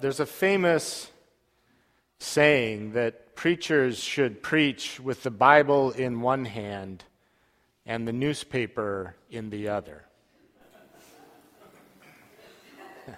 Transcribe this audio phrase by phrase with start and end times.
[0.00, 1.10] There's a famous
[2.20, 7.02] saying that preachers should preach with the Bible in one hand
[7.84, 10.04] and the newspaper in the other.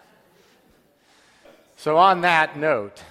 [1.77, 3.03] so, on that note,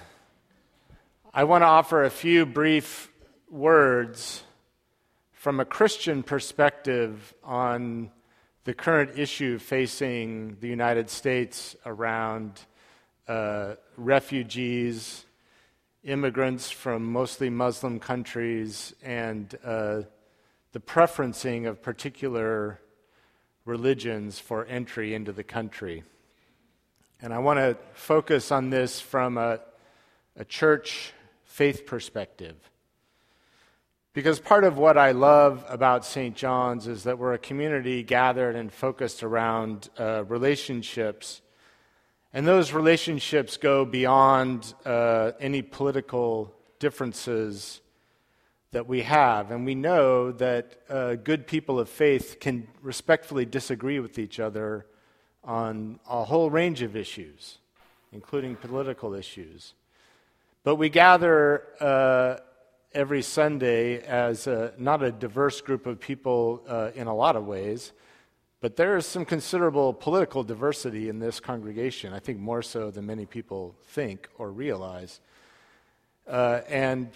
[1.32, 3.08] I want to offer a few brief
[3.48, 4.42] words
[5.32, 8.10] from a Christian perspective on
[8.64, 12.62] the current issue facing the United States around
[13.30, 15.24] uh, refugees,
[16.02, 20.02] immigrants from mostly Muslim countries, and uh,
[20.72, 22.80] the preferencing of particular
[23.64, 26.02] religions for entry into the country.
[27.22, 29.60] And I want to focus on this from a,
[30.36, 31.12] a church
[31.44, 32.56] faith perspective.
[34.12, 36.34] Because part of what I love about St.
[36.34, 41.42] John's is that we're a community gathered and focused around uh, relationships
[42.32, 47.80] and those relationships go beyond uh, any political differences
[48.72, 49.50] that we have.
[49.50, 54.86] And we know that uh, good people of faith can respectfully disagree with each other
[55.42, 57.58] on a whole range of issues,
[58.12, 59.74] including political issues.
[60.62, 62.36] But we gather uh,
[62.92, 67.44] every Sunday as a, not a diverse group of people uh, in a lot of
[67.44, 67.92] ways
[68.60, 73.06] but there is some considerable political diversity in this congregation, I think more so than
[73.06, 75.20] many people think or realize.
[76.28, 77.08] Uh, and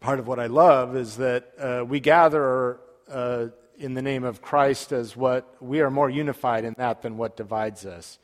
[0.00, 3.48] part of what I love is that uh, we gather uh,
[3.78, 7.36] in the name of Christ as what we are more unified in that than what
[7.36, 8.18] divides us.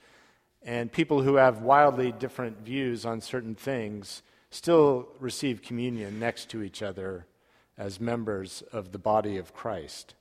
[0.62, 6.62] And people who have wildly different views on certain things still receive communion next to
[6.62, 7.26] each other
[7.78, 10.14] as members of the body of Christ.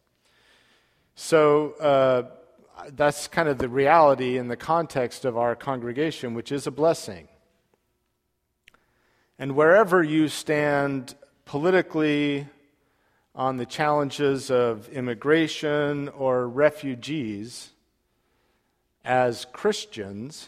[1.22, 2.23] So uh,
[2.95, 7.28] that's kind of the reality in the context of our congregation, which is a blessing.
[9.38, 12.47] And wherever you stand politically
[13.36, 17.72] on the challenges of immigration or refugees,
[19.03, 20.47] as Christians,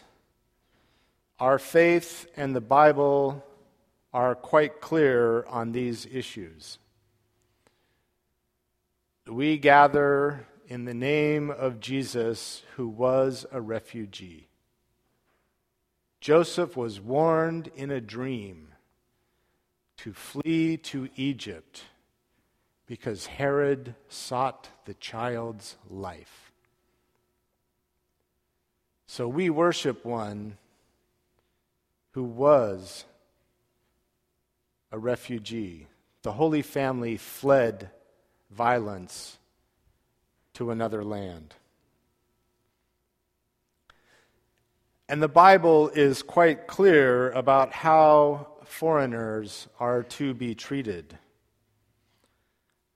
[1.38, 3.44] our faith and the Bible
[4.14, 6.78] are quite clear on these issues.
[9.26, 14.48] We gather in the name of Jesus, who was a refugee.
[16.20, 18.68] Joseph was warned in a dream
[19.98, 21.84] to flee to Egypt
[22.86, 26.52] because Herod sought the child's life.
[29.06, 30.58] So we worship one
[32.12, 33.04] who was
[34.90, 35.88] a refugee.
[36.22, 37.90] The Holy Family fled
[38.50, 39.38] violence
[40.54, 41.54] to another land.
[45.08, 51.18] And the Bible is quite clear about how foreigners are to be treated.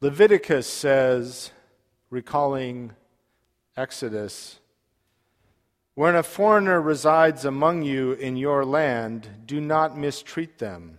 [0.00, 1.50] Leviticus says,
[2.08, 2.92] recalling
[3.76, 4.60] Exodus,
[5.94, 10.98] when a foreigner resides among you in your land, do not mistreat them.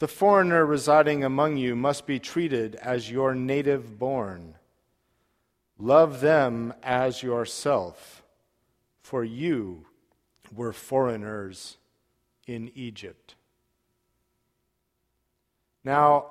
[0.00, 4.54] The foreigner residing among you must be treated as your native born.
[5.78, 8.22] Love them as yourself,
[9.00, 9.86] for you
[10.54, 11.76] were foreigners
[12.46, 13.36] in Egypt.
[15.84, 16.26] Now,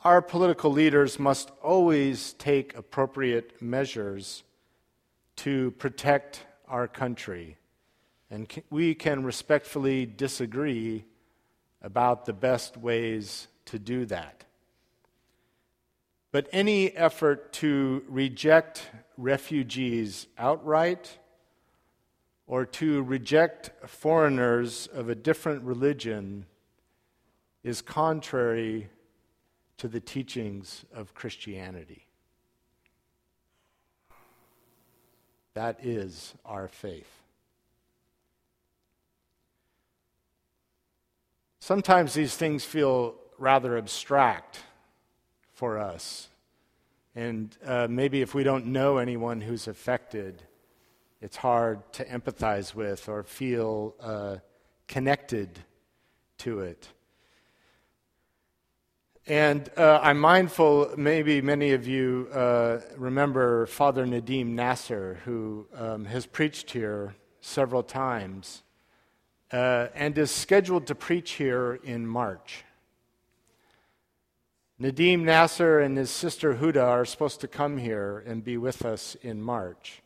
[0.00, 4.42] our political leaders must always take appropriate measures
[5.36, 7.56] to protect our country.
[8.30, 11.06] And we can respectfully disagree
[11.80, 14.44] about the best ways to do that.
[16.34, 21.16] But any effort to reject refugees outright
[22.48, 26.46] or to reject foreigners of a different religion
[27.62, 28.88] is contrary
[29.76, 32.04] to the teachings of Christianity.
[35.54, 37.22] That is our faith.
[41.60, 44.58] Sometimes these things feel rather abstract
[45.54, 46.28] for us.
[47.14, 50.42] And uh, maybe if we don't know anyone who's affected,
[51.20, 54.36] it's hard to empathize with or feel uh,
[54.88, 55.60] connected
[56.38, 56.88] to it.
[59.26, 66.04] And uh, I'm mindful, maybe many of you uh, remember Father Nadim Nasser, who um,
[66.04, 68.62] has preached here several times
[69.50, 72.64] uh, and is scheduled to preach here in March.
[74.80, 79.14] Nadim Nasser and his sister Huda are supposed to come here and be with us
[79.22, 80.02] in March.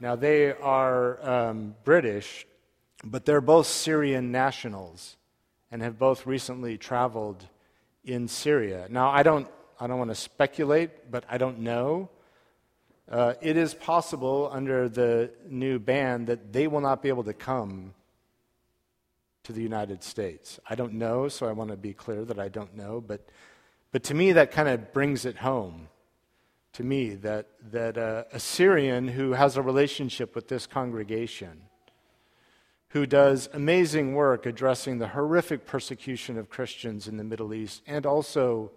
[0.00, 2.44] Now, they are um, British,
[3.04, 5.16] but they're both Syrian nationals
[5.70, 7.46] and have both recently traveled
[8.04, 8.88] in Syria.
[8.90, 9.46] Now, I don't,
[9.78, 12.10] I don't want to speculate, but I don't know.
[13.08, 17.34] Uh, it is possible under the new ban that they will not be able to
[17.34, 17.94] come
[19.44, 20.58] to the United States.
[20.68, 23.28] I don't know, so I want to be clear that I don't know, but,
[23.92, 25.88] but to me, that kind of brings it home.
[26.74, 31.62] To me, that, that uh, a Syrian who has a relationship with this congregation,
[32.90, 38.06] who does amazing work addressing the horrific persecution of Christians in the Middle East and
[38.06, 38.70] also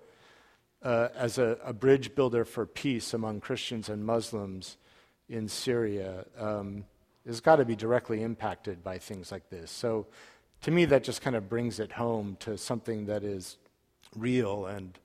[0.83, 4.77] uh, as a, a, bridge builder for peace among Christians and Muslims
[5.29, 6.83] in Syria, um,
[7.25, 9.71] has got to be directly impacted by things like this.
[9.71, 10.07] So
[10.63, 13.57] to me, that just kind of brings it home to something that is
[14.15, 14.97] real and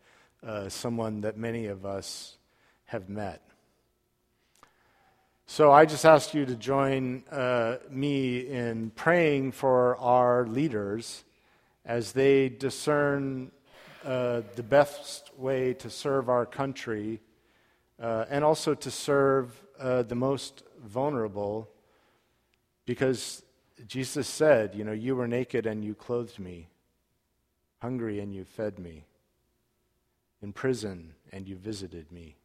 [0.46, 2.37] uh, someone that many of us
[2.87, 3.43] have met.
[5.46, 11.25] So I just ask you to join uh, me in praying for our leaders
[11.84, 13.50] as they discern
[14.05, 17.20] uh, the best way to serve our country
[18.00, 21.69] uh, and also to serve uh, the most vulnerable
[22.84, 23.43] because
[23.87, 26.69] Jesus said, You know, you were naked and you clothed me,
[27.81, 29.05] hungry and you fed me,
[30.43, 32.37] in prison and you visited me.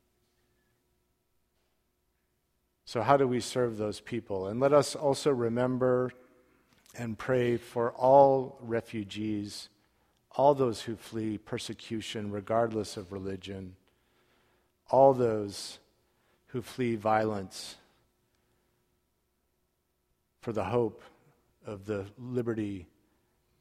[2.85, 4.47] So, how do we serve those people?
[4.47, 6.11] And let us also remember
[6.95, 9.69] and pray for all refugees,
[10.31, 13.75] all those who flee persecution, regardless of religion,
[14.89, 15.79] all those
[16.47, 17.77] who flee violence
[20.41, 21.01] for the hope
[21.65, 22.85] of the liberty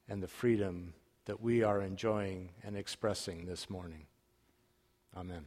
[0.09, 0.93] and the freedom
[1.27, 4.07] that we are enjoying and expressing this morning.
[5.17, 5.47] Amen.